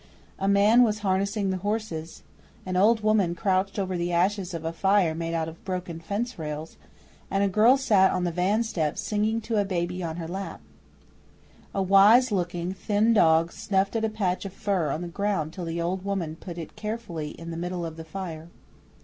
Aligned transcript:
A 0.39 0.47
man 0.47 0.81
was 0.81 0.97
harnessing 1.05 1.51
the 1.51 1.57
horses; 1.57 2.23
an 2.65 2.75
old 2.75 3.01
woman 3.01 3.35
crouched 3.35 3.77
over 3.77 3.95
the 3.95 4.11
ashes 4.11 4.51
of 4.51 4.65
a 4.65 4.73
fire 4.73 5.13
made 5.13 5.35
out 5.35 5.47
of 5.47 5.63
broken 5.63 5.99
fence 5.99 6.39
rails; 6.39 6.75
and 7.29 7.43
a 7.43 7.47
girl 7.47 7.77
sat 7.77 8.09
on 8.11 8.23
the 8.23 8.31
van 8.31 8.63
steps 8.63 8.99
singing 8.99 9.41
to 9.41 9.57
a 9.57 9.63
baby 9.63 10.01
on 10.01 10.15
her 10.15 10.27
lap. 10.27 10.59
A 11.75 11.83
wise 11.83 12.31
looking, 12.31 12.73
thin 12.73 13.13
dog 13.13 13.51
snuffed 13.51 13.95
at 13.95 14.03
a 14.03 14.09
patch 14.09 14.43
of 14.43 14.53
fur 14.53 14.89
on 14.89 15.03
the 15.03 15.07
ground 15.07 15.53
till 15.53 15.65
the 15.65 15.79
old 15.79 16.03
woman 16.03 16.35
put 16.35 16.57
it 16.57 16.75
carefully 16.75 17.39
in 17.39 17.51
the 17.51 17.55
middle 17.55 17.85
of 17.85 17.95
the 17.95 18.03
fire. 18.03 18.47